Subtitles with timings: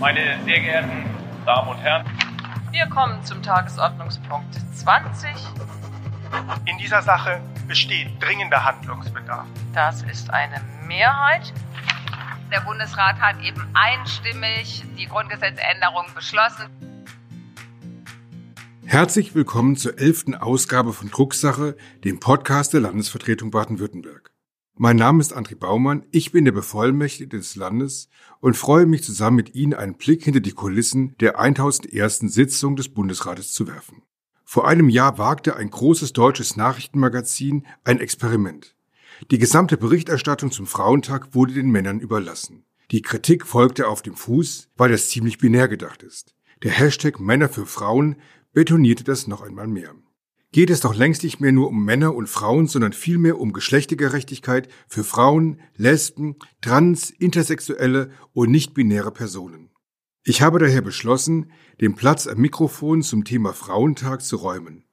[0.00, 1.04] Meine sehr geehrten
[1.44, 2.06] Damen und Herren,
[2.72, 5.28] wir kommen zum Tagesordnungspunkt 20.
[6.64, 9.46] In dieser Sache besteht dringender Handlungsbedarf.
[9.74, 11.52] Das ist eine Mehrheit.
[12.50, 16.64] Der Bundesrat hat eben einstimmig die Grundgesetzänderung beschlossen.
[18.86, 24.30] Herzlich willkommen zur elften Ausgabe von Drucksache, dem Podcast der Landesvertretung Baden-Württemberg.
[24.82, 28.08] Mein Name ist André Baumann, ich bin der Bevollmächtigte des Landes
[28.40, 32.20] und freue mich zusammen mit Ihnen einen Blick hinter die Kulissen der 1001.
[32.20, 34.00] Sitzung des Bundesrates zu werfen.
[34.42, 38.74] Vor einem Jahr wagte ein großes deutsches Nachrichtenmagazin ein Experiment.
[39.30, 42.64] Die gesamte Berichterstattung zum Frauentag wurde den Männern überlassen.
[42.90, 46.34] Die Kritik folgte auf dem Fuß, weil das ziemlich binär gedacht ist.
[46.62, 48.16] Der Hashtag Männer für Frauen
[48.54, 49.94] betonierte das noch einmal mehr
[50.52, 54.68] geht es doch längst nicht mehr nur um Männer und Frauen, sondern vielmehr um Geschlechtergerechtigkeit
[54.88, 59.70] für Frauen, Lesben, Trans, Intersexuelle und nicht-binäre Personen.
[60.22, 61.50] Ich habe daher beschlossen,
[61.80, 64.84] den Platz am Mikrofon zum Thema Frauentag zu räumen.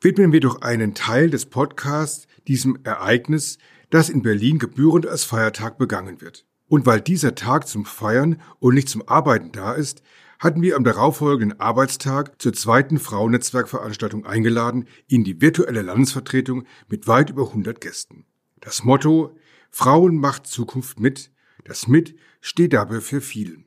[0.00, 3.58] Widmen wir doch einen Teil des Podcasts diesem Ereignis,
[3.90, 6.46] das in Berlin gebührend als Feiertag begangen wird.
[6.68, 10.02] Und weil dieser Tag zum Feiern und nicht zum Arbeiten da ist,
[10.38, 17.30] hatten wir am darauffolgenden Arbeitstag zur zweiten Frauennetzwerkveranstaltung eingeladen in die virtuelle Landesvertretung mit weit
[17.30, 18.26] über 100 Gästen.
[18.60, 19.36] Das Motto
[19.70, 21.30] Frauen macht Zukunft mit,
[21.64, 23.66] das mit steht dabei für vielen.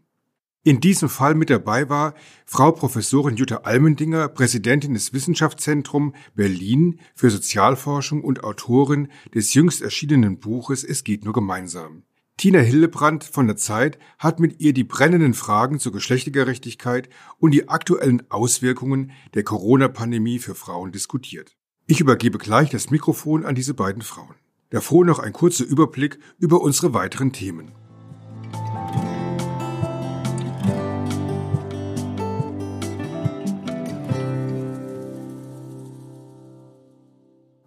[0.64, 7.30] In diesem Fall mit dabei war Frau Professorin Jutta Almendinger, Präsidentin des Wissenschaftszentrum Berlin für
[7.30, 12.03] Sozialforschung und Autorin des jüngst erschienenen Buches Es geht nur gemeinsam.
[12.40, 17.68] Tina Hillebrand von der Zeit hat mit ihr die brennenden Fragen zur Geschlechtergerechtigkeit und die
[17.68, 21.58] aktuellen Auswirkungen der Corona-Pandemie für Frauen diskutiert.
[21.86, 24.36] Ich übergebe gleich das Mikrofon an diese beiden Frauen.
[24.70, 27.73] Davor noch ein kurzer Überblick über unsere weiteren Themen.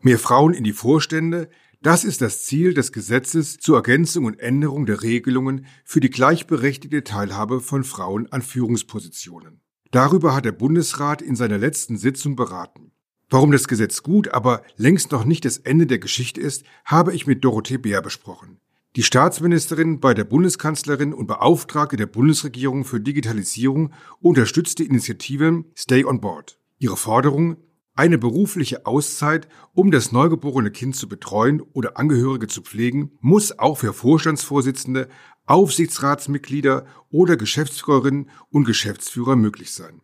[0.00, 1.50] Mehr Frauen in die Vorstände,
[1.82, 7.02] das ist das Ziel des Gesetzes zur Ergänzung und Änderung der Regelungen für die gleichberechtigte
[7.02, 9.60] Teilhabe von Frauen an Führungspositionen.
[9.90, 12.92] Darüber hat der Bundesrat in seiner letzten Sitzung beraten.
[13.30, 17.26] Warum das Gesetz gut, aber längst noch nicht das Ende der Geschichte ist, habe ich
[17.26, 18.58] mit Dorothee Bär besprochen.
[18.94, 26.04] Die Staatsministerin bei der Bundeskanzlerin und Beauftragte der Bundesregierung für Digitalisierung unterstützt die Initiative Stay
[26.04, 26.58] on Board.
[26.78, 27.56] Ihre Forderung,
[27.94, 33.78] eine berufliche Auszeit, um das neugeborene Kind zu betreuen oder Angehörige zu pflegen, muss auch
[33.78, 35.08] für Vorstandsvorsitzende,
[35.46, 40.00] Aufsichtsratsmitglieder oder Geschäftsführerinnen und Geschäftsführer möglich sein.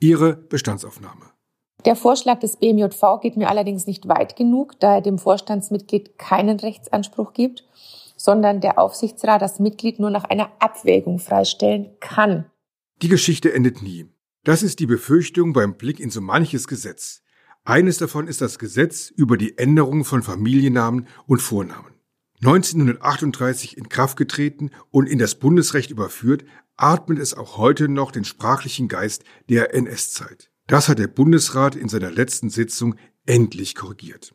[0.00, 1.30] Ihre Bestandsaufnahme.
[1.84, 6.60] Der Vorschlag des BMJV geht mir allerdings nicht weit genug, da er dem Vorstandsmitglied keinen
[6.60, 7.64] Rechtsanspruch gibt,
[8.16, 12.50] sondern der Aufsichtsrat das Mitglied nur nach einer Abwägung freistellen kann.
[13.00, 14.10] Die Geschichte endet nie.
[14.44, 17.22] Das ist die Befürchtung beim Blick in so manches Gesetz.
[17.64, 21.94] Eines davon ist das Gesetz über die Änderung von Familiennamen und Vornamen.
[22.42, 26.44] 1938 in Kraft getreten und in das Bundesrecht überführt,
[26.76, 30.50] atmet es auch heute noch den sprachlichen Geist der NS-Zeit.
[30.66, 32.94] Das hat der Bundesrat in seiner letzten Sitzung
[33.26, 34.34] endlich korrigiert.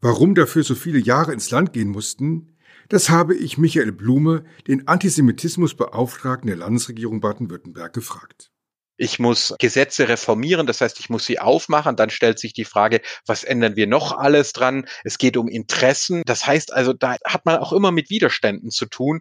[0.00, 2.56] Warum dafür so viele Jahre ins Land gehen mussten,
[2.88, 8.52] das habe ich Michael Blume, den Antisemitismusbeauftragten der Landesregierung Baden-Württemberg, gefragt.
[8.96, 11.96] Ich muss Gesetze reformieren, das heißt, ich muss sie aufmachen.
[11.96, 14.86] Dann stellt sich die Frage, was ändern wir noch alles dran?
[15.04, 16.22] Es geht um Interessen.
[16.24, 19.20] Das heißt also, da hat man auch immer mit Widerständen zu tun.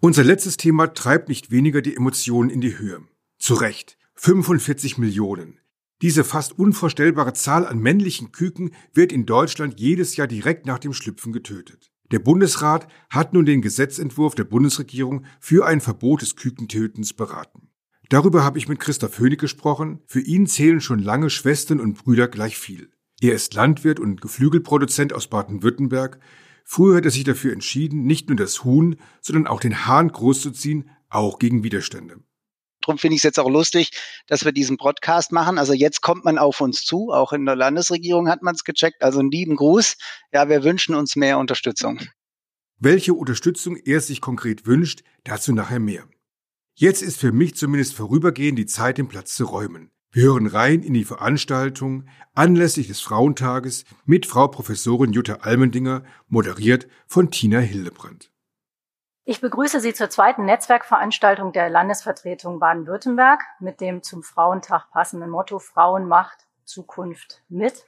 [0.00, 3.02] Unser letztes Thema treibt nicht weniger die Emotionen in die Höhe.
[3.38, 3.96] Zu Recht.
[4.16, 5.60] 45 Millionen.
[6.02, 10.92] Diese fast unvorstellbare Zahl an männlichen Küken wird in Deutschland jedes Jahr direkt nach dem
[10.92, 11.90] Schlüpfen getötet.
[12.10, 17.65] Der Bundesrat hat nun den Gesetzentwurf der Bundesregierung für ein Verbot des Kükentötens beraten.
[18.08, 20.00] Darüber habe ich mit Christoph Hönig gesprochen.
[20.06, 22.90] Für ihn zählen schon lange Schwestern und Brüder gleich viel.
[23.20, 26.20] Er ist Landwirt und Geflügelproduzent aus Baden-Württemberg.
[26.64, 30.90] Früher hat er sich dafür entschieden, nicht nur das Huhn, sondern auch den Hahn großzuziehen,
[31.08, 32.18] auch gegen Widerstände.
[32.82, 33.90] Darum finde ich es jetzt auch lustig,
[34.28, 35.58] dass wir diesen Podcast machen.
[35.58, 37.10] Also jetzt kommt man auf uns zu.
[37.10, 39.02] Auch in der Landesregierung hat man es gecheckt.
[39.02, 39.96] Also einen lieben Gruß.
[40.32, 42.00] Ja, wir wünschen uns mehr Unterstützung.
[42.78, 46.06] Welche Unterstützung er sich konkret wünscht, dazu nachher mehr.
[46.78, 49.90] Jetzt ist für mich zumindest vorübergehend die Zeit, den Platz zu räumen.
[50.10, 56.86] Wir hören rein in die Veranstaltung anlässlich des Frauentages mit Frau Professorin Jutta Almendinger, moderiert
[57.06, 58.30] von Tina Hildebrand.
[59.24, 65.58] Ich begrüße Sie zur zweiten Netzwerkveranstaltung der Landesvertretung Baden-Württemberg mit dem zum Frauentag passenden Motto
[65.58, 67.86] Frauen macht Zukunft mit.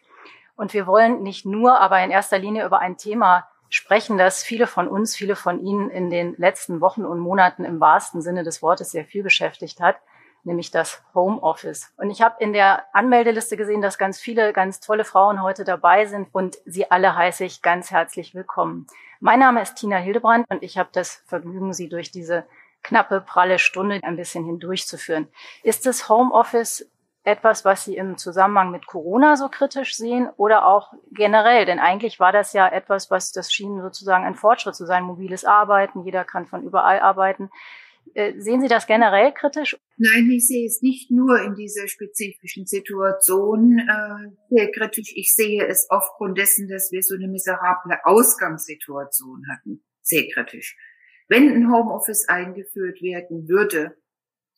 [0.56, 4.67] Und wir wollen nicht nur, aber in erster Linie über ein Thema sprechen, dass viele
[4.67, 8.62] von uns, viele von Ihnen in den letzten Wochen und Monaten im wahrsten Sinne des
[8.62, 9.97] Wortes sehr viel beschäftigt hat,
[10.44, 11.93] nämlich das Homeoffice.
[11.97, 16.06] Und ich habe in der Anmeldeliste gesehen, dass ganz viele ganz tolle Frauen heute dabei
[16.06, 18.87] sind und Sie alle heiße ich ganz herzlich willkommen.
[19.20, 22.44] Mein Name ist Tina Hildebrand und ich habe das Vergnügen, Sie durch diese
[22.82, 25.29] knappe, pralle Stunde ein bisschen hindurchzuführen.
[25.62, 26.88] Ist das Homeoffice
[27.28, 31.66] etwas, was Sie im Zusammenhang mit Corona so kritisch sehen oder auch generell?
[31.66, 35.44] Denn eigentlich war das ja etwas, was das schien sozusagen ein Fortschritt zu sein, mobiles
[35.44, 37.50] Arbeiten, jeder kann von überall arbeiten.
[38.14, 39.76] Äh, sehen Sie das generell kritisch?
[39.96, 45.12] Nein, ich sehe es nicht nur in dieser spezifischen Situation äh, sehr kritisch.
[45.14, 50.76] Ich sehe es aufgrund dessen, dass wir so eine miserable Ausgangssituation hatten, sehr kritisch.
[51.28, 53.96] Wenn ein Homeoffice eingeführt werden würde,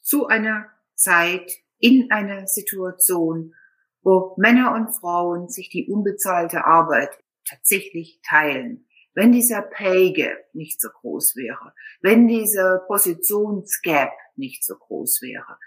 [0.01, 1.51] zu einer Zeit,
[1.81, 3.55] in einer Situation,
[4.03, 7.11] wo Männer und Frauen sich die unbezahlte Arbeit
[7.49, 14.77] tatsächlich teilen, wenn dieser Pay Gap nicht so groß wäre, wenn dieser Positionsgap nicht so
[14.77, 15.59] groß wäre,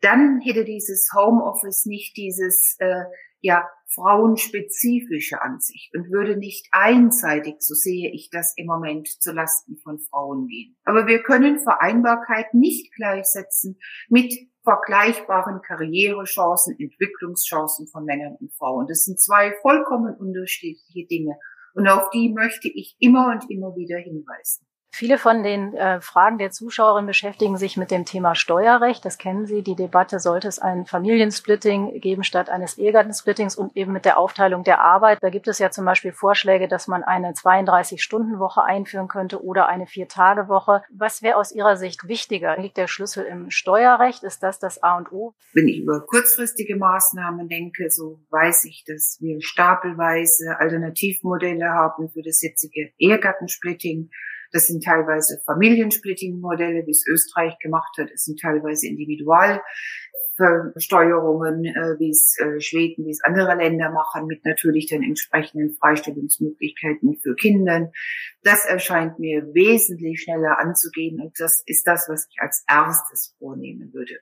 [0.00, 3.04] dann hätte dieses Homeoffice nicht dieses äh,
[3.40, 9.76] ja frauenspezifische Ansicht und würde nicht einseitig, so sehe ich das im Moment, zu Lasten
[9.78, 10.76] von Frauen gehen.
[10.84, 18.86] Aber wir können Vereinbarkeit nicht gleichsetzen mit vergleichbaren Karrierechancen, Entwicklungschancen von Männern und Frauen.
[18.88, 21.36] Das sind zwei vollkommen unterschiedliche Dinge.
[21.74, 24.66] Und auf die möchte ich immer und immer wieder hinweisen.
[24.96, 29.04] Viele von den äh, Fragen der Zuschauerinnen beschäftigen sich mit dem Thema Steuerrecht.
[29.04, 29.62] Das kennen Sie.
[29.62, 34.62] Die Debatte, sollte es ein Familiensplitting geben statt eines Ehegattensplittings und eben mit der Aufteilung
[34.62, 35.18] der Arbeit.
[35.20, 39.88] Da gibt es ja zum Beispiel Vorschläge, dass man eine 32-Stunden-Woche einführen könnte oder eine
[39.88, 40.84] Vier-Tage-Woche.
[40.96, 42.56] Was wäre aus Ihrer Sicht wichtiger?
[42.56, 44.22] Liegt der Schlüssel im Steuerrecht?
[44.22, 45.34] Ist das das A und O?
[45.54, 52.22] Wenn ich über kurzfristige Maßnahmen denke, so weiß ich, dass wir stapelweise Alternativmodelle haben für
[52.22, 54.08] das jetzige Ehegattensplitting.
[54.54, 58.12] Das sind teilweise Familiensplitting-Modelle, wie es Österreich gemacht hat.
[58.14, 64.44] Es sind teilweise Individualversteuerungen, äh, wie es äh, Schweden, wie es andere Länder machen, mit
[64.44, 67.90] natürlich den entsprechenden Freistellungsmöglichkeiten für Kinder.
[68.44, 73.92] Das erscheint mir wesentlich schneller anzugehen und das ist das, was ich als erstes vornehmen
[73.92, 74.20] würde.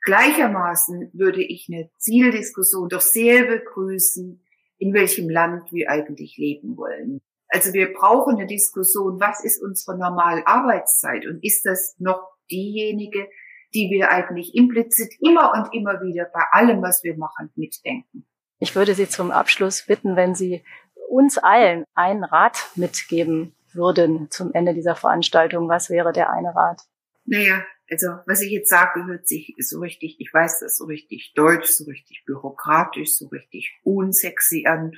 [0.00, 4.42] Gleichermaßen würde ich eine Zieldiskussion doch sehr begrüßen,
[4.78, 7.20] in welchem Land wir eigentlich leben wollen.
[7.50, 13.28] Also wir brauchen eine Diskussion, was ist unsere normale Arbeitszeit und ist das noch diejenige,
[13.74, 18.24] die wir eigentlich implizit immer und immer wieder bei allem, was wir machen, mitdenken.
[18.60, 20.62] Ich würde Sie zum Abschluss bitten, wenn Sie
[21.08, 25.68] uns allen einen Rat mitgeben würden zum Ende dieser Veranstaltung.
[25.68, 26.82] Was wäre der eine Rat?
[27.24, 31.32] Naja, also was ich jetzt sage, hört sich so richtig, ich weiß das so richtig
[31.34, 34.92] deutsch, so richtig bürokratisch, so richtig unsexy an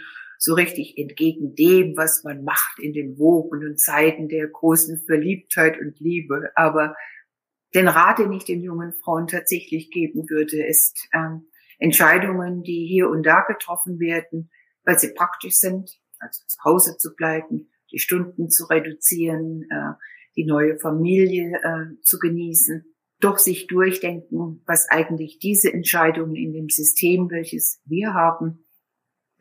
[0.44, 6.00] so richtig entgegen dem, was man macht in den wogenden Zeiten der großen Verliebtheit und
[6.00, 6.50] Liebe.
[6.56, 6.97] Aber
[7.77, 11.47] den Rat, den ich den jungen Frauen tatsächlich geben würde, ist ähm,
[11.79, 14.50] Entscheidungen, die hier und da getroffen werden,
[14.85, 19.93] weil sie praktisch sind, also zu Hause zu bleiben, die Stunden zu reduzieren, äh,
[20.35, 22.85] die neue Familie äh, zu genießen,
[23.21, 28.65] doch sich durchdenken, was eigentlich diese Entscheidungen in dem System, welches wir haben,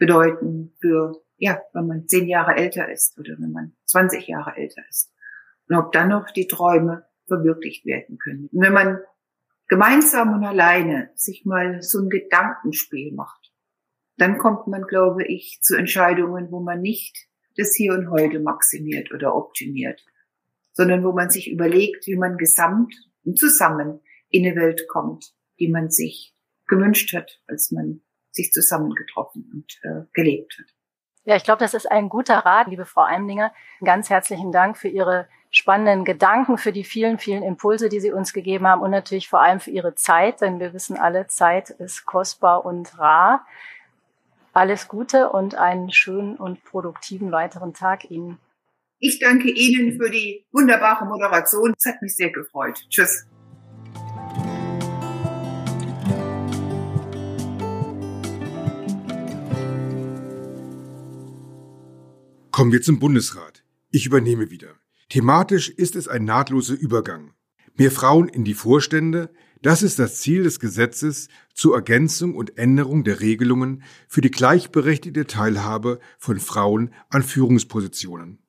[0.02, 4.82] bedeuten für, ja, wenn man zehn Jahre älter ist oder wenn man 20 Jahre älter
[4.90, 5.14] ist.
[5.70, 8.50] Und ob dann noch die Träume verwirklicht werden können.
[8.52, 8.98] Und wenn man
[9.68, 13.54] gemeinsam und alleine sich mal so ein Gedankenspiel macht,
[14.18, 19.12] dann kommt man, glaube ich, zu Entscheidungen, wo man nicht das Hier und Heute maximiert
[19.14, 20.04] oder optimiert,
[20.74, 25.68] sondern wo man sich überlegt, wie man gesamt und zusammen in eine Welt kommt, die
[25.68, 30.74] man sich gewünscht hat, als man sich zusammengetroffen und äh, gelebt hat.
[31.24, 33.54] Ja, ich glaube, das ist ein guter Rat, liebe Frau Eimlinger.
[33.84, 38.34] Ganz herzlichen Dank für Ihre spannenden Gedanken, für die vielen, vielen Impulse, die Sie uns
[38.34, 42.06] gegeben haben und natürlich vor allem für Ihre Zeit, denn wir wissen alle, Zeit ist
[42.06, 43.46] kostbar und rar.
[44.54, 48.40] Alles Gute und einen schönen und produktiven weiteren Tag Ihnen.
[49.00, 51.74] Ich danke Ihnen für die wunderbare Moderation.
[51.78, 52.80] Es hat mich sehr gefreut.
[52.90, 53.28] Tschüss.
[62.52, 63.64] Kommen wir zum Bundesrat.
[63.92, 64.76] Ich übernehme wieder.
[65.08, 67.32] Thematisch ist es ein nahtloser Übergang.
[67.76, 73.06] Mehr Frauen in die Vorstände, das ist das Ziel des Gesetzes zur Ergänzung und Änderung
[73.06, 78.40] der Regelungen für die gleichberechtigte Teilhabe von Frauen an Führungspositionen.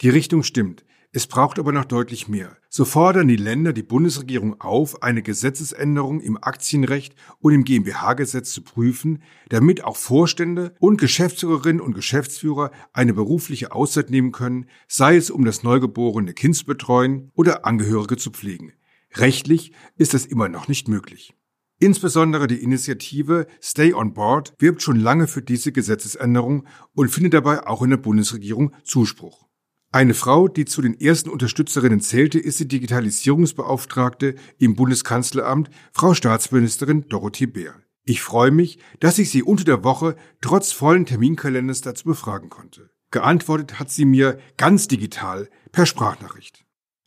[0.00, 2.56] Die Richtung stimmt, Es braucht aber noch deutlich mehr.
[2.70, 8.62] So fordern die Länder die Bundesregierung auf, eine Gesetzesänderung im Aktienrecht und im GmbH-Gesetz zu
[8.62, 15.30] prüfen, damit auch Vorstände und Geschäftsführerinnen und Geschäftsführer eine berufliche Auszeit nehmen können, sei es
[15.30, 18.72] um das neugeborene Kind zu betreuen oder Angehörige zu pflegen.
[19.14, 21.34] Rechtlich ist das immer noch nicht möglich.
[21.78, 27.66] Insbesondere die Initiative Stay on Board wirbt schon lange für diese Gesetzesänderung und findet dabei
[27.66, 29.51] auch in der Bundesregierung Zuspruch.
[29.94, 37.10] Eine Frau, die zu den ersten Unterstützerinnen zählte, ist die Digitalisierungsbeauftragte im Bundeskanzleramt, Frau Staatsministerin
[37.10, 37.74] Dorothee Bär.
[38.04, 42.88] Ich freue mich, dass ich sie unter der Woche trotz vollen Terminkalenders dazu befragen konnte.
[43.10, 46.64] Geantwortet hat sie mir ganz digital per Sprachnachricht.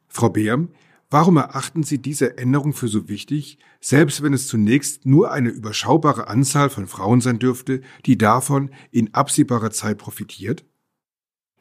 [0.07, 0.67] Frau Beer,
[1.11, 6.27] Warum erachten Sie diese Änderung für so wichtig, selbst wenn es zunächst nur eine überschaubare
[6.27, 10.65] Anzahl von Frauen sein dürfte, die davon in absehbarer Zeit profitiert?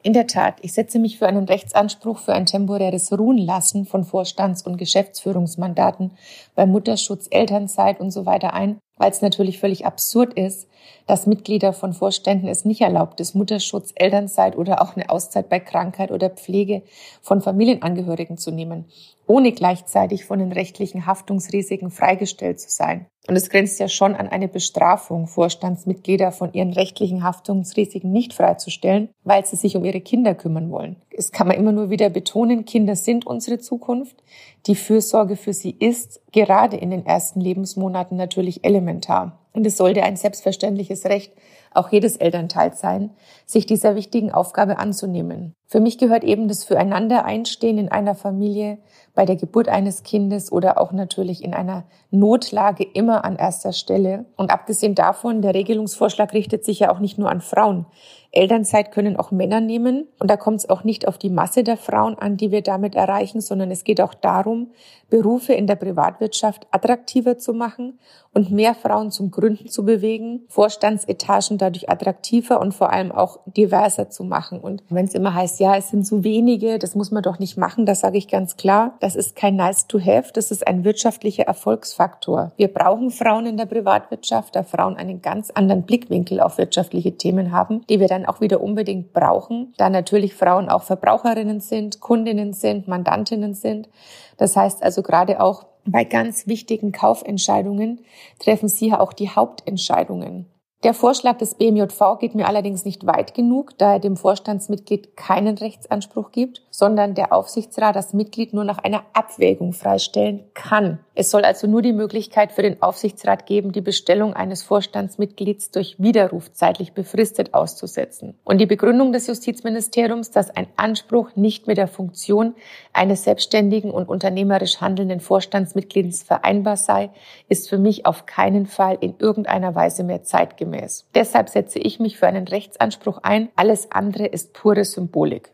[0.06, 4.60] In der Tat, ich setze mich für einen Rechtsanspruch für ein temporäres Ruhenlassen von Vorstands-
[4.60, 6.10] und Geschäftsführungsmandaten
[6.54, 10.68] bei Mutterschutz, Elternzeit und so weiter ein, weil es natürlich völlig absurd ist,
[11.06, 15.58] dass Mitglieder von Vorständen es nicht erlaubt ist, Mutterschutz, Elternzeit oder auch eine Auszeit bei
[15.58, 16.82] Krankheit oder Pflege
[17.22, 18.84] von Familienangehörigen zu nehmen,
[19.26, 23.06] ohne gleichzeitig von den rechtlichen Haftungsrisiken freigestellt zu sein.
[23.26, 29.08] Und es grenzt ja schon an eine Bestrafung, Vorstandsmitglieder von ihren rechtlichen Haftungsrisiken nicht freizustellen,
[29.22, 30.96] weil sie sich um ihre Kinder kümmern wollen.
[31.10, 34.22] Es kann man immer nur wieder betonen, Kinder sind unsere Zukunft.
[34.66, 39.38] Die Fürsorge für sie ist gerade in den ersten Lebensmonaten natürlich elementar.
[39.54, 41.32] Und es sollte ein selbstverständliches Recht
[41.72, 43.10] auch jedes Elternteils sein,
[43.46, 45.54] sich dieser wichtigen Aufgabe anzunehmen.
[45.74, 48.78] Für mich gehört eben das Füreinander-Einstehen in einer Familie,
[49.14, 54.24] bei der Geburt eines Kindes oder auch natürlich in einer Notlage immer an erster Stelle.
[54.36, 57.86] Und abgesehen davon, der Regelungsvorschlag richtet sich ja auch nicht nur an Frauen.
[58.32, 60.08] Elternzeit können auch Männer nehmen.
[60.18, 62.96] Und da kommt es auch nicht auf die Masse der Frauen an, die wir damit
[62.96, 64.72] erreichen, sondern es geht auch darum,
[65.08, 68.00] Berufe in der Privatwirtschaft attraktiver zu machen
[68.32, 74.10] und mehr Frauen zum Gründen zu bewegen, Vorstandsetagen dadurch attraktiver und vor allem auch diverser
[74.10, 74.58] zu machen.
[74.58, 77.56] Und wenn es immer heißt, ja, es sind zu wenige, das muss man doch nicht
[77.56, 78.98] machen, das sage ich ganz klar.
[79.00, 82.52] Das ist kein nice to have, das ist ein wirtschaftlicher Erfolgsfaktor.
[82.58, 87.50] Wir brauchen Frauen in der Privatwirtschaft, da Frauen einen ganz anderen Blickwinkel auf wirtschaftliche Themen
[87.50, 92.52] haben, die wir dann auch wieder unbedingt brauchen, da natürlich Frauen auch Verbraucherinnen sind, Kundinnen
[92.52, 93.88] sind, Mandantinnen sind.
[94.36, 98.00] Das heißt also gerade auch bei ganz wichtigen Kaufentscheidungen
[98.38, 100.44] treffen Sie ja auch die Hauptentscheidungen.
[100.84, 105.56] Der Vorschlag des BMJV geht mir allerdings nicht weit genug, da er dem Vorstandsmitglied keinen
[105.56, 110.98] Rechtsanspruch gibt, sondern der Aufsichtsrat das Mitglied nur nach einer Abwägung freistellen kann.
[111.14, 115.94] Es soll also nur die Möglichkeit für den Aufsichtsrat geben, die Bestellung eines Vorstandsmitglieds durch
[116.00, 118.36] Widerruf zeitlich befristet auszusetzen.
[118.42, 122.56] Und die Begründung des Justizministeriums, dass ein Anspruch nicht mit der Funktion
[122.92, 127.10] eines selbstständigen und unternehmerisch handelnden Vorstandsmitglieds vereinbar sei,
[127.48, 131.06] ist für mich auf keinen Fall in irgendeiner Weise mehr zeitgemäß.
[131.14, 133.50] Deshalb setze ich mich für einen Rechtsanspruch ein.
[133.54, 135.53] Alles andere ist pure Symbolik.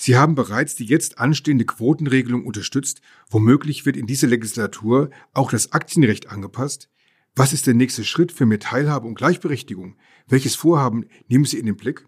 [0.00, 3.00] Sie haben bereits die jetzt anstehende Quotenregelung unterstützt.
[3.30, 6.88] Womöglich wird in dieser Legislatur auch das Aktienrecht angepasst.
[7.34, 9.96] Was ist der nächste Schritt für mehr Teilhabe und Gleichberechtigung?
[10.28, 12.06] Welches Vorhaben nehmen Sie in den Blick?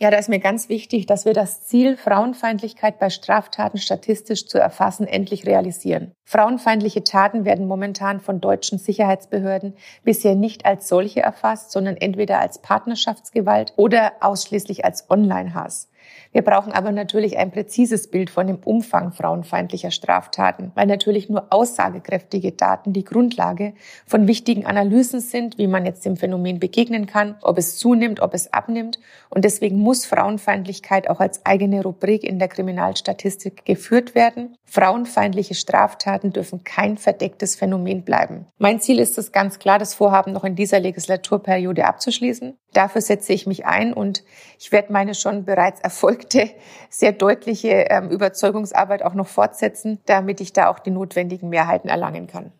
[0.00, 4.56] Ja, da ist mir ganz wichtig, dass wir das Ziel, Frauenfeindlichkeit bei Straftaten statistisch zu
[4.58, 6.12] erfassen, endlich realisieren.
[6.24, 12.62] Frauenfeindliche Taten werden momentan von deutschen Sicherheitsbehörden bisher nicht als solche erfasst, sondern entweder als
[12.62, 15.88] Partnerschaftsgewalt oder ausschließlich als Online-Hass.
[16.32, 21.46] Wir brauchen aber natürlich ein präzises Bild von dem Umfang frauenfeindlicher Straftaten, weil natürlich nur
[21.50, 23.72] aussagekräftige Daten die Grundlage
[24.06, 28.34] von wichtigen Analysen sind, wie man jetzt dem Phänomen begegnen kann, ob es zunimmt, ob
[28.34, 28.98] es abnimmt.
[29.30, 34.56] Und deswegen muss Frauenfeindlichkeit auch als eigene Rubrik in der Kriminalstatistik geführt werden.
[34.64, 38.46] Frauenfeindliche Straftaten dürfen kein verdecktes Phänomen bleiben.
[38.58, 42.54] Mein Ziel ist es ganz klar, das Vorhaben noch in dieser Legislaturperiode abzuschließen.
[42.74, 44.24] Dafür setze ich mich ein und
[44.58, 45.80] ich werde meine schon bereits
[46.18, 46.50] erfolgte,
[46.90, 52.26] sehr deutliche ähm, Überzeugungsarbeit auch noch fortsetzen, damit ich da auch die notwendigen Mehrheiten erlangen
[52.26, 52.52] kann.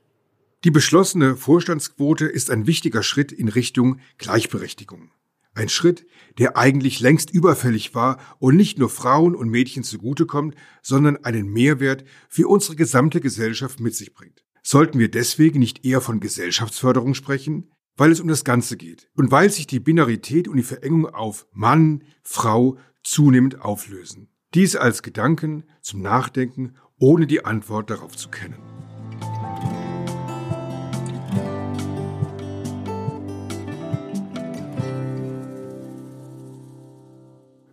[0.64, 5.10] Die beschlossene Vorstandsquote ist ein wichtiger Schritt in Richtung Gleichberechtigung.
[5.54, 6.06] Ein Schritt,
[6.38, 12.04] der eigentlich längst überfällig war und nicht nur Frauen und Mädchen zugutekommt, sondern einen Mehrwert
[12.28, 14.44] für unsere gesamte Gesellschaft mit sich bringt.
[14.62, 17.70] Sollten wir deswegen nicht eher von Gesellschaftsförderung sprechen?
[17.98, 21.46] weil es um das Ganze geht und weil sich die Binarität und die Verengung auf
[21.52, 22.78] Mann, Frau
[23.10, 24.28] zunehmend auflösen.
[24.54, 28.58] Dies als Gedanken zum Nachdenken, ohne die Antwort darauf zu kennen.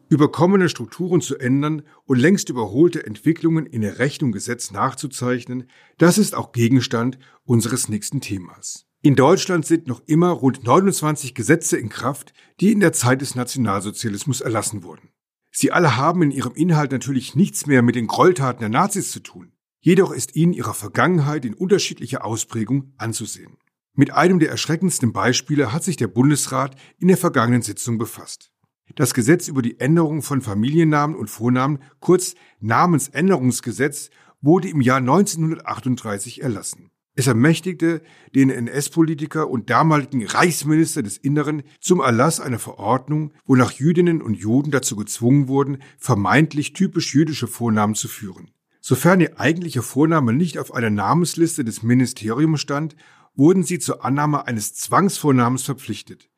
[0.07, 6.35] Überkommene Strukturen zu ändern und längst überholte Entwicklungen in der Rechnung Gesetz nachzuzeichnen, das ist
[6.35, 8.85] auch Gegenstand unseres nächsten Themas.
[9.01, 13.35] In Deutschland sind noch immer rund 29 Gesetze in Kraft, die in der Zeit des
[13.35, 15.09] Nationalsozialismus erlassen wurden.
[15.57, 19.21] Sie alle haben in ihrem Inhalt natürlich nichts mehr mit den Gräueltaten der Nazis zu
[19.21, 19.53] tun.
[19.79, 23.55] Jedoch ist ihnen ihre Vergangenheit in unterschiedlicher Ausprägung anzusehen.
[23.93, 28.51] Mit einem der erschreckendsten Beispiele hat sich der Bundesrat in der vergangenen Sitzung befasst.
[28.95, 34.09] Das Gesetz über die Änderung von Familiennamen und Vornamen, kurz Namensänderungsgesetz,
[34.41, 36.91] wurde im Jahr 1938 erlassen.
[37.17, 38.01] Es ermächtigte
[38.35, 44.69] den NS-Politiker und damaligen Reichsminister des Inneren zum Erlass einer Verordnung, wonach Jüdinnen und Juden
[44.69, 48.51] dazu gezwungen wurden, vermeintlich typisch jüdische Vornamen zu führen.
[48.81, 52.97] Sofern ihr eigentlicher Vorname nicht auf einer Namensliste des Ministeriums stand,
[53.33, 56.29] wurden sie zur Annahme eines Zwangsvornamens verpflichtet.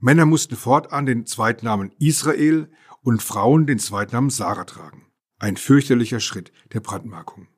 [0.00, 2.70] Männer mussten fortan den Zweitnamen Israel
[3.02, 5.06] und Frauen den Zweitnamen Sarah tragen.
[5.38, 7.48] Ein fürchterlicher Schritt der Brandmarkung.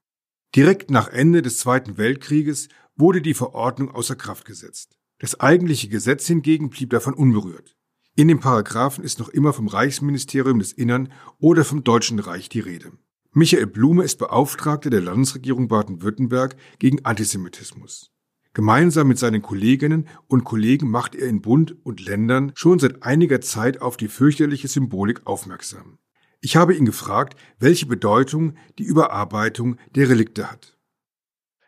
[0.55, 4.97] Direkt nach Ende des Zweiten Weltkrieges wurde die Verordnung außer Kraft gesetzt.
[5.19, 7.77] Das eigentliche Gesetz hingegen blieb davon unberührt.
[8.15, 12.61] In den Paragraphen ist noch immer vom Reichsministerium des Innern oder vom Deutschen Reich die
[12.61, 12.93] Rede.
[13.33, 18.13] Michael Blume ist Beauftragter der Landesregierung Baden-Württemberg gegen Antisemitismus.
[18.53, 23.41] Gemeinsam mit seinen Kolleginnen und Kollegen macht er in Bund und Ländern schon seit einiger
[23.41, 25.99] Zeit auf die fürchterliche Symbolik aufmerksam.
[26.45, 30.77] Ich habe ihn gefragt, welche Bedeutung die Überarbeitung der Relikte hat.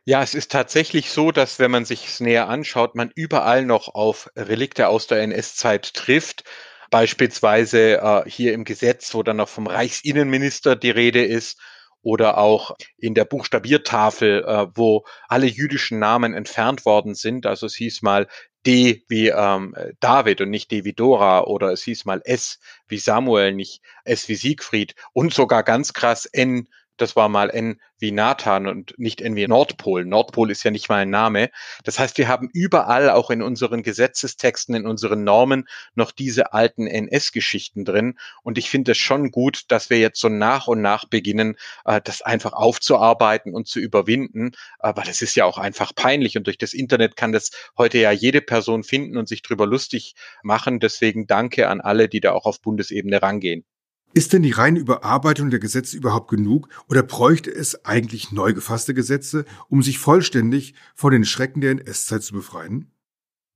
[0.04, 3.95] Ja, es ist tatsächlich so, dass wenn man sich es näher anschaut, man überall noch
[3.95, 6.45] auf Relikte aus der NS-Zeit trifft.
[6.90, 11.59] Beispielsweise äh, hier im Gesetz, wo dann noch vom Reichsinnenminister die Rede ist,
[12.06, 17.47] oder auch in der Buchstabiertafel, äh, wo alle jüdischen Namen entfernt worden sind.
[17.47, 18.28] Also es hieß mal
[18.66, 22.58] D wie ähm, David und nicht D wie Dora oder es hieß mal S
[22.88, 27.81] wie Samuel, nicht S wie Siegfried und sogar ganz krass N das war mal N
[27.99, 30.05] wie Nathan und nicht N wie Nordpol.
[30.05, 31.50] Nordpol ist ja nicht mal ein Name.
[31.85, 36.87] Das heißt, wir haben überall auch in unseren Gesetzestexten, in unseren Normen noch diese alten
[36.87, 38.19] NS-Geschichten drin.
[38.43, 42.00] Und ich finde es schon gut, dass wir jetzt so nach und nach beginnen, äh,
[42.03, 44.53] das einfach aufzuarbeiten und zu überwinden.
[44.79, 46.37] Aber das ist ja auch einfach peinlich.
[46.37, 50.15] Und durch das Internet kann das heute ja jede Person finden und sich drüber lustig
[50.43, 50.80] machen.
[50.80, 53.65] Deswegen danke an alle, die da auch auf Bundesebene rangehen.
[54.17, 58.95] Ist denn die reine Überarbeitung der Gesetze überhaupt genug oder bräuchte es eigentlich neu gefasste
[58.95, 62.91] Gesetze, um sich vollständig vor den Schrecken der NS-Zeit zu befreien?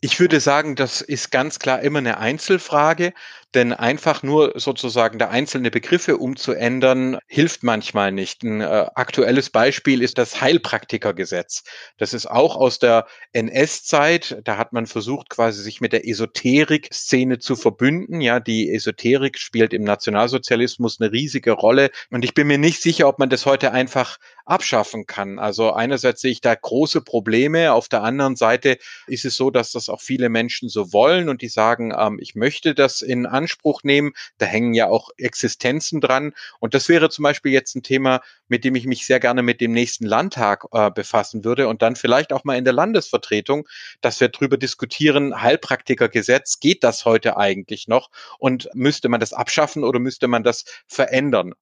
[0.03, 3.15] Ich würde sagen, das ist ganz klar immer eine Einzelfrage,
[3.55, 8.43] denn einfach nur sozusagen da einzelne Begriffe umzuändern, hilft manchmal nicht.
[8.43, 11.65] Ein äh, aktuelles Beispiel ist das Heilpraktikergesetz.
[11.99, 14.41] Das ist auch aus der NS-Zeit.
[14.45, 18.21] Da hat man versucht, quasi sich mit der Esoterik-Szene zu verbünden.
[18.21, 21.91] Ja, die Esoterik spielt im Nationalsozialismus eine riesige Rolle.
[22.11, 24.19] Und ich bin mir nicht sicher, ob man das heute einfach
[24.51, 25.39] abschaffen kann.
[25.39, 27.73] Also einerseits sehe ich da große Probleme.
[27.73, 31.43] Auf der anderen Seite ist es so, dass das auch viele Menschen so wollen und
[31.43, 34.13] die sagen, ähm, ich möchte das in Anspruch nehmen.
[34.39, 36.33] Da hängen ja auch Existenzen dran.
[36.59, 39.61] Und das wäre zum Beispiel jetzt ein Thema, mit dem ich mich sehr gerne mit
[39.61, 43.67] dem nächsten Landtag äh, befassen würde und dann vielleicht auch mal in der Landesvertretung,
[44.03, 48.11] dass wir darüber diskutieren, Heilpraktikergesetz, geht das heute eigentlich noch?
[48.39, 51.55] Und müsste man das abschaffen oder müsste man das verändern?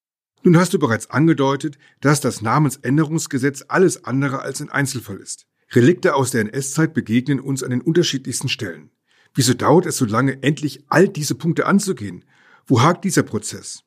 [0.42, 5.46] Nun hast du bereits angedeutet, dass das Namensänderungsgesetz alles andere als ein Einzelfall ist.
[5.72, 8.90] Relikte aus der NS-Zeit begegnen uns an den unterschiedlichsten Stellen.
[9.38, 12.24] Wieso dauert es so lange, endlich all diese Punkte anzugehen?
[12.66, 13.84] Wo hakt dieser Prozess?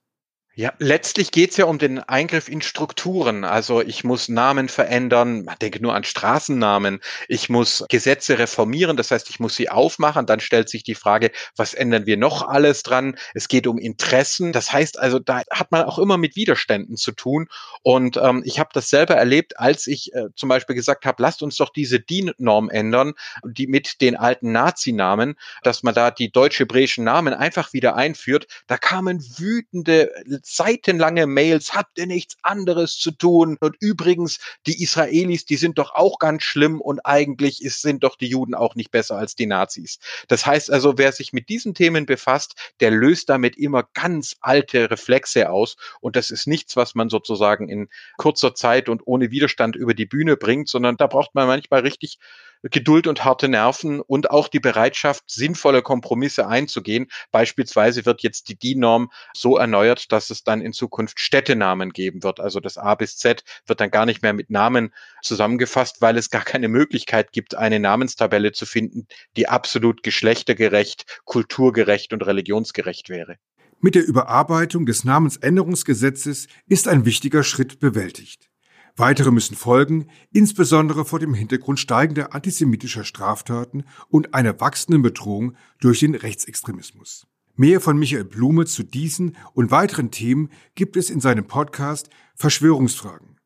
[0.54, 3.46] Ja, letztlich geht's ja um den Eingriff in Strukturen.
[3.46, 7.00] Also ich muss Namen verändern, man denke nur an Straßennamen.
[7.30, 10.26] Ich muss Gesetze reformieren, das heißt, ich muss sie aufmachen.
[10.26, 13.16] Dann stellt sich die Frage, was ändern wir noch alles dran?
[13.34, 14.52] Es geht um Interessen.
[14.52, 17.48] Das heißt also, da hat man auch immer mit Widerständen zu tun.
[17.82, 21.44] Und ähm, ich habe das selber erlebt, als ich äh, zum Beispiel gesagt habe, lasst
[21.44, 23.14] uns doch diese DIN-Norm ändern,
[23.46, 28.48] die mit den alten Nazi-Namen, dass man da die deutsch-hebräischen Namen einfach wieder einführt.
[28.68, 30.12] Da kamen wütende
[30.44, 33.58] seitenlange Mails, habt ihr nichts anderes zu tun?
[33.60, 38.16] Und übrigens, die Israelis, die sind doch auch ganz schlimm und eigentlich ist, sind doch
[38.16, 40.00] die Juden auch nicht besser als die Nazis.
[40.28, 44.92] Das heißt also, wer sich mit diesen Themen befasst, der löst damit immer ganz alte
[44.92, 49.76] Reflexe aus und das ist nichts, was man sozusagen in kurzer Zeit und ohne Widerstand
[49.76, 52.20] über die Bühne bringt, sondern da braucht man manchmal richtig
[52.64, 57.08] Geduld und harte Nerven und auch die Bereitschaft, sinnvolle Kompromisse einzugehen.
[57.32, 62.40] Beispielsweise wird jetzt die DIN-Norm so erneuert, dass es dann in Zukunft Städtenamen geben wird.
[62.40, 64.94] Also das A bis Z wird dann gar nicht mehr mit Namen
[65.24, 72.14] zusammengefasst, weil es gar keine Möglichkeit gibt, eine Namenstabelle zu finden, die absolut geschlechtergerecht, kulturgerecht
[72.14, 73.38] und religionsgerecht wäre.
[73.80, 78.51] Mit der Überarbeitung des Namensänderungsgesetzes ist ein wichtiger Schritt bewältigt.
[78.96, 86.00] Weitere müssen folgen, insbesondere vor dem Hintergrund steigender antisemitischer Straftaten und einer wachsenden Bedrohung durch
[86.00, 87.28] den Rechtsextremismus.
[87.56, 93.40] Mehr von Michael Blume zu diesen und weiteren Themen gibt es in seinem Podcast Verschwörungsfragen.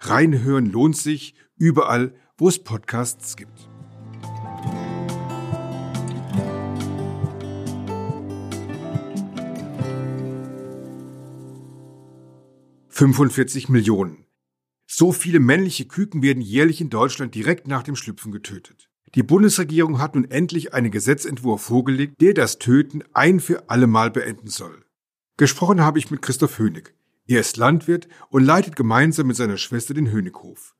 [0.00, 3.68] Reinhören lohnt sich überall, wo es Podcasts gibt.
[12.90, 14.29] »45 Millionen.
[15.00, 18.90] So viele männliche Küken werden jährlich in Deutschland direkt nach dem Schlüpfen getötet.
[19.14, 24.10] Die Bundesregierung hat nun endlich einen Gesetzentwurf vorgelegt, der das Töten ein für alle Mal
[24.10, 24.84] beenden soll.
[25.38, 26.92] Gesprochen habe ich mit Christoph Hönig.
[27.26, 30.74] Er ist Landwirt und leitet gemeinsam mit seiner Schwester den Hönighof.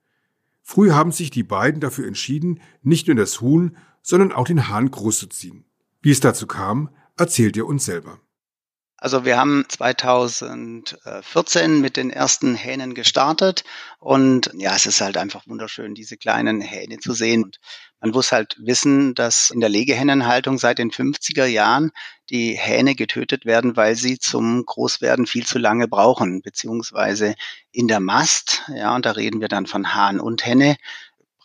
[0.61, 4.91] Früh haben sich die beiden dafür entschieden, nicht nur das Huhn, sondern auch den Hahn
[4.91, 5.65] großzuziehen.
[6.03, 8.21] Wie es dazu kam, erzählt er uns selber.
[9.03, 13.65] Also wir haben 2014 mit den ersten Hähnen gestartet
[13.99, 17.45] und ja, es ist halt einfach wunderschön, diese kleinen Hähne zu sehen.
[17.45, 17.61] Und
[18.01, 21.93] man muss halt wissen, dass in der Legehennenhaltung seit den 50er Jahren
[22.29, 27.37] die Hähne getötet werden, weil sie zum Großwerden viel zu lange brauchen, beziehungsweise
[27.73, 30.77] in der Mast, ja, und da reden wir dann von Hahn und Henne,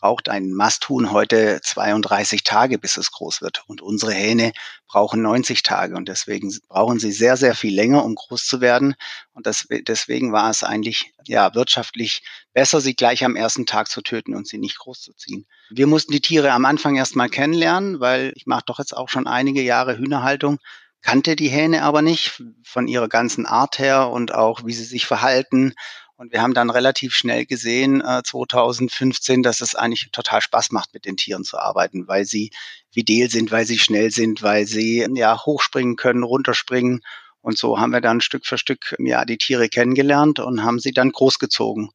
[0.06, 3.64] braucht ein Masthuhn heute 32 Tage, bis es groß wird.
[3.66, 4.52] Und unsere Hähne
[4.88, 5.96] brauchen 90 Tage.
[5.96, 8.94] Und deswegen brauchen sie sehr, sehr viel länger, um groß zu werden.
[9.34, 12.22] Und das, deswegen war es eigentlich ja, wirtschaftlich
[12.54, 15.48] besser, sie gleich am ersten Tag zu töten und sie nicht groß zu ziehen.
[15.72, 19.26] Wir mussten die Tiere am Anfang erstmal kennenlernen, weil ich mache doch jetzt auch schon
[19.26, 20.60] einige Jahre Hühnerhaltung
[21.06, 25.06] kannte die Hähne aber nicht von ihrer ganzen Art her und auch wie sie sich
[25.06, 25.76] verhalten
[26.18, 30.94] und wir haben dann relativ schnell gesehen, äh, 2015, dass es eigentlich total Spaß macht,
[30.94, 32.52] mit den Tieren zu arbeiten, weil sie
[32.92, 37.02] fidel sind, weil sie schnell sind, weil sie ja hochspringen können, runterspringen.
[37.42, 40.94] Und so haben wir dann Stück für Stück ja die Tiere kennengelernt und haben sie
[40.94, 41.90] dann großgezogen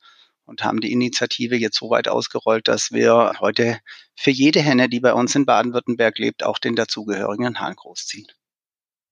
[0.45, 3.81] und haben die Initiative jetzt so weit ausgerollt, dass wir heute
[4.17, 8.27] für jede Henne, die bei uns in Baden-Württemberg lebt, auch den dazugehörigen Hahn großziehen.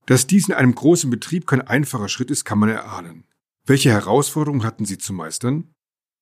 [0.04, 3.24] Dass dies in einem großen Betrieb kein einfacher Schritt ist, kann man erahnen.
[3.68, 5.74] Welche Herausforderungen hatten Sie zu meistern?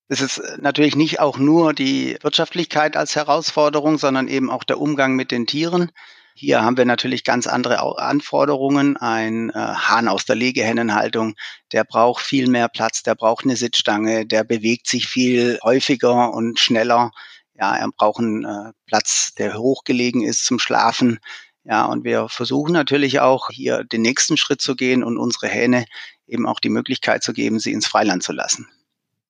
[0.09, 5.15] Es ist natürlich nicht auch nur die Wirtschaftlichkeit als Herausforderung, sondern eben auch der Umgang
[5.15, 5.93] mit den Tieren.
[6.35, 8.97] Hier haben wir natürlich ganz andere Anforderungen.
[8.97, 11.35] Ein äh, Hahn aus der Legehennenhaltung,
[11.73, 16.59] der braucht viel mehr Platz, der braucht eine Sitzstange, der bewegt sich viel häufiger und
[16.59, 17.13] schneller.
[17.55, 21.21] Ja, er braucht einen äh, Platz, der hochgelegen ist zum Schlafen.
[21.65, 25.85] Ja, und wir versuchen natürlich auch hier den nächsten Schritt zu gehen und unsere Hähne
[26.27, 28.67] eben auch die Möglichkeit zu geben, sie ins Freiland zu lassen.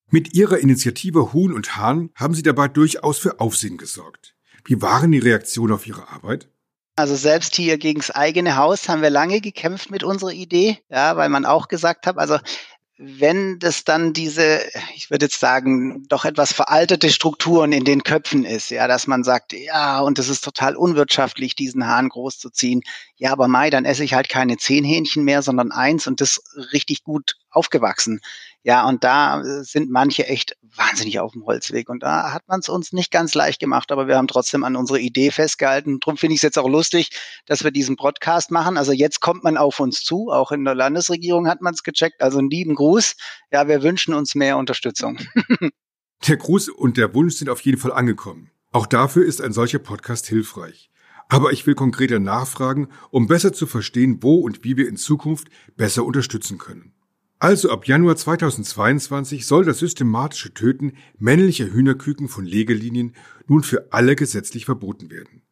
[0.09, 4.35] Mit Ihrer Initiative Huhn und Hahn haben Sie dabei durchaus für Aufsehen gesorgt.
[4.63, 6.47] Wie waren die Reaktionen auf Ihre Arbeit?
[6.95, 11.29] Also selbst hier gegens eigene Haus haben wir lange gekämpft mit unserer Idee, ja, weil
[11.29, 12.39] man auch gesagt hat, also
[12.99, 14.61] wenn das dann diese,
[14.95, 19.23] ich würde jetzt sagen, doch etwas veraltete Strukturen in den Köpfen ist, ja, dass man
[19.23, 22.81] sagt, ja, und es ist total unwirtschaftlich, diesen Hahn großzuziehen.
[23.15, 26.41] Ja, aber Mai, dann esse ich halt keine zehn Hähnchen mehr, sondern eins und das
[26.73, 28.19] richtig gut aufgewachsen.
[28.67, 31.87] Ja, und da äh, sind manche echt wahnsinnig auf dem Holzweg.
[31.87, 34.75] Und da hat man es uns nicht ganz leicht gemacht, aber wir haben trotzdem an
[34.75, 36.01] unsere Idee festgehalten.
[36.01, 37.11] Drum finde ich es jetzt auch lustig,
[37.45, 38.75] dass wir diesen Podcast machen.
[38.75, 40.31] Also jetzt kommt man auf uns zu.
[40.31, 42.21] Auch in der Landesregierung hat man es gecheckt.
[42.21, 43.15] Also einen lieben Gruß.
[43.53, 45.17] Ja, wir wünschen uns mehr Unterstützung.
[46.27, 48.51] der Gruß und der Wunsch sind auf jeden Fall angekommen.
[48.73, 50.91] Auch dafür ist ein solcher Podcast hilfreich.
[51.29, 55.47] Aber ich will konkreter nachfragen, um besser zu verstehen, wo und wie wir in Zukunft
[55.77, 56.96] besser unterstützen können.
[57.39, 64.15] Also ab Januar 2022 soll das systematische Töten männlicher Hühnerküken von Legelinien nun für alle
[64.15, 65.43] gesetzlich verboten werden.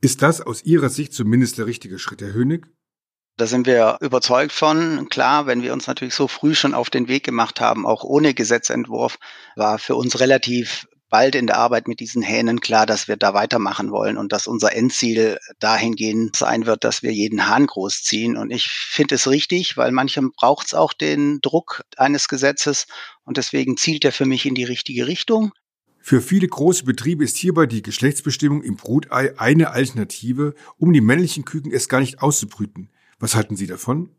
[0.00, 2.66] Ist das aus Ihrer Sicht zumindest der richtige Schritt, Herr Hönig?
[3.36, 5.08] Da sind wir überzeugt von.
[5.08, 8.32] Klar, wenn wir uns natürlich so früh schon auf den Weg gemacht haben, auch ohne
[8.32, 9.18] Gesetzentwurf,
[9.56, 13.34] war für uns relativ bald in der Arbeit mit diesen Hähnen klar, dass wir da
[13.34, 18.36] weitermachen wollen und dass unser Endziel dahingehend sein wird, dass wir jeden Hahn großziehen.
[18.36, 22.88] Und ich finde es richtig, weil manchem braucht es auch den Druck eines Gesetzes
[23.22, 25.52] und deswegen zielt er für mich in die richtige Richtung.
[26.00, 31.44] Für viele große Betriebe ist hierbei die Geschlechtsbestimmung im Brutei eine Alternative, um die männlichen
[31.44, 32.90] Küken erst gar nicht auszubrüten.
[33.20, 34.10] Was halten Sie davon?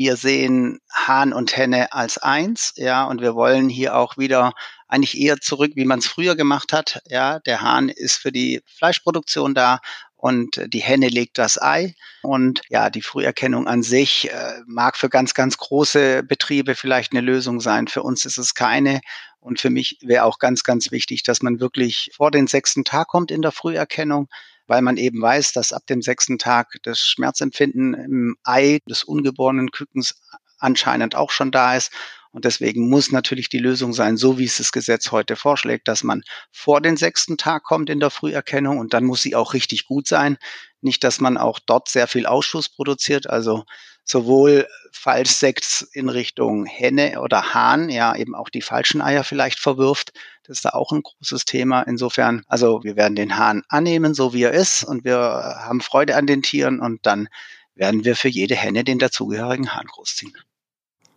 [0.00, 4.54] Wir sehen Hahn und Henne als eins, ja, und wir wollen hier auch wieder
[4.88, 7.02] eigentlich eher zurück, wie man es früher gemacht hat.
[7.10, 9.80] Ja, der Hahn ist für die Fleischproduktion da
[10.16, 11.94] und die Henne legt das Ei.
[12.22, 17.20] Und ja, die Früherkennung an sich äh, mag für ganz, ganz große Betriebe vielleicht eine
[17.20, 17.86] Lösung sein.
[17.86, 19.02] Für uns ist es keine.
[19.38, 23.08] Und für mich wäre auch ganz, ganz wichtig, dass man wirklich vor den sechsten Tag
[23.08, 24.30] kommt in der Früherkennung
[24.70, 29.72] weil man eben weiß, dass ab dem sechsten Tag das Schmerzempfinden im Ei des ungeborenen
[29.72, 30.22] Kükens
[30.60, 31.90] anscheinend auch schon da ist.
[32.30, 36.04] Und deswegen muss natürlich die Lösung sein, so wie es das Gesetz heute vorschlägt, dass
[36.04, 39.86] man vor den sechsten Tag kommt in der Früherkennung und dann muss sie auch richtig
[39.86, 40.38] gut sein.
[40.82, 43.64] Nicht, dass man auch dort sehr viel Ausschuss produziert, also
[44.04, 50.12] sowohl Falschsekt in Richtung Henne oder Hahn, ja eben auch die falschen Eier vielleicht verwirft.
[50.44, 51.82] Das ist da auch ein großes Thema.
[51.82, 56.16] Insofern, also wir werden den Hahn annehmen, so wie er ist und wir haben Freude
[56.16, 57.28] an den Tieren und dann
[57.74, 60.34] werden wir für jede Henne den dazugehörigen Hahn großziehen.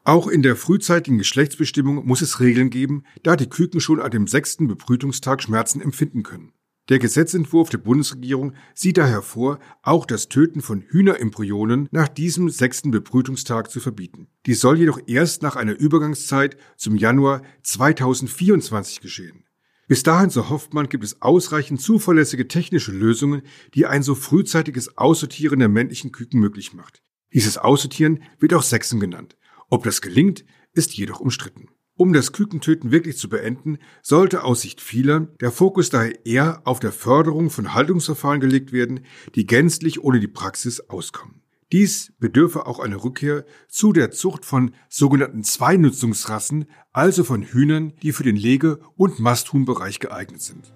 [0.06, 4.28] Auch in der frühzeitigen Geschlechtsbestimmung muss es Regeln geben, da die Küken schon an dem
[4.28, 6.54] sechsten Bebrütungstag Schmerzen empfinden können.
[6.90, 12.92] Der Gesetzentwurf der Bundesregierung sieht daher vor, auch das Töten von Hühnerembryonen nach diesem sechsten
[12.92, 14.28] Bebrütungstag zu verbieten.
[14.46, 19.46] Dies soll jedoch erst nach einer Übergangszeit zum Januar 2024 geschehen.
[19.88, 23.44] Bis dahin, so hofft man, gibt es ausreichend zuverlässige technische Lösungen,
[23.76, 27.02] die ein so frühzeitiges Aussortieren der männlichen Küken möglich macht.
[27.34, 29.38] Dieses Aussortieren wird auch Sexen genannt.
[29.70, 30.44] Ob das gelingt,
[30.74, 31.70] ist jedoch umstritten.
[31.96, 36.80] Um das Kükentöten wirklich zu beenden, sollte aus Sicht vieler der Fokus daher eher auf
[36.80, 39.02] der Förderung von Haltungsverfahren gelegt werden,
[39.36, 41.42] die gänzlich ohne die Praxis auskommen.
[41.72, 48.12] Dies bedürfe auch einer Rückkehr zu der Zucht von sogenannten Zweinutzungsrassen, also von Hühnern, die
[48.12, 50.74] für den Lege- und Masthuhnbereich geeignet sind.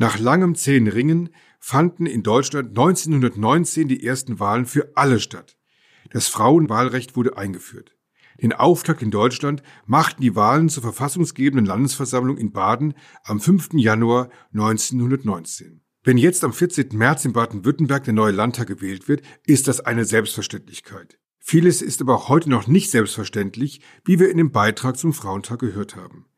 [0.00, 1.28] Nach langem zähen Ringen
[1.60, 5.56] fanden in Deutschland 1919 die ersten Wahlen für alle statt.
[6.10, 7.96] Das Frauenwahlrecht wurde eingeführt.
[8.42, 13.74] Den Auftakt in Deutschland machten die Wahlen zur verfassungsgebenden Landesversammlung in Baden am 5.
[13.74, 15.82] Januar 1919.
[16.02, 16.88] Wenn jetzt am 14.
[16.92, 21.18] März in Baden-Württemberg der neue Landtag gewählt wird, ist das eine Selbstverständlichkeit.
[21.38, 25.58] Vieles ist aber auch heute noch nicht selbstverständlich, wie wir in dem Beitrag zum Frauentag
[25.58, 26.29] gehört haben.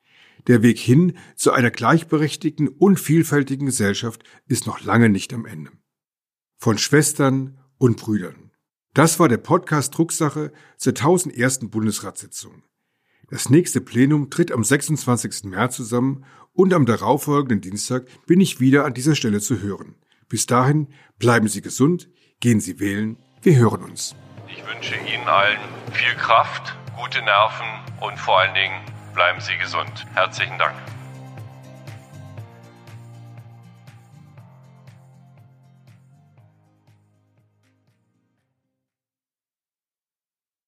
[0.48, 5.70] Der Weg hin zu einer gleichberechtigten und vielfältigen Gesellschaft ist noch lange nicht am Ende.
[6.58, 8.50] Von Schwestern und Brüdern.
[8.94, 11.70] Das war der Podcast Drucksache zur 1001.
[11.70, 12.64] Bundesratssitzung.
[13.30, 15.44] Das nächste Plenum tritt am 26.
[15.44, 19.94] März zusammen und am darauffolgenden Dienstag bin ich wieder an dieser Stelle zu hören.
[20.28, 24.14] Bis dahin bleiben Sie gesund, gehen Sie wählen, wir hören uns.
[24.48, 25.58] Ich wünsche Ihnen allen
[25.92, 27.66] viel Kraft, gute Nerven
[28.00, 28.80] und vor allen Dingen
[29.14, 30.06] Bleiben Sie gesund.
[30.14, 30.74] Herzlichen Dank.